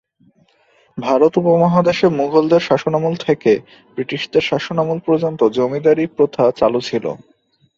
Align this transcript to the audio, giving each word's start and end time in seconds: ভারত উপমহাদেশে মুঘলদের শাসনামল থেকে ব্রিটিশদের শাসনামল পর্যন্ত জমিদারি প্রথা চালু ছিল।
ভারত 0.97 1.33
উপমহাদেশে 1.37 2.07
মুঘলদের 2.19 2.61
শাসনামল 2.69 3.13
থেকে 3.25 3.51
ব্রিটিশদের 3.95 4.43
শাসনামল 4.43 4.97
পর্যন্ত 5.07 5.39
জমিদারি 5.57 6.05
প্রথা 6.17 6.43
চালু 6.59 6.79
ছিল। 6.89 7.05